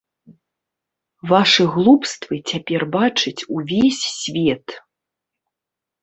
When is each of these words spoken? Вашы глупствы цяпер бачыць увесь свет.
Вашы 1.31 1.63
глупствы 1.73 2.35
цяпер 2.51 2.81
бачыць 2.95 3.45
увесь 3.59 3.99
свет. 4.21 4.65